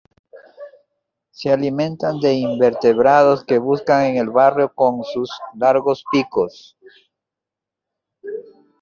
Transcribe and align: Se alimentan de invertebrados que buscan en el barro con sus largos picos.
Se 1.29 1.51
alimentan 1.53 2.19
de 2.21 2.33
invertebrados 2.33 3.43
que 3.43 3.59
buscan 3.59 4.05
en 4.05 4.17
el 4.17 4.31
barro 4.31 4.73
con 4.73 5.03
sus 5.03 5.29
largos 5.53 6.03
picos. 6.11 6.75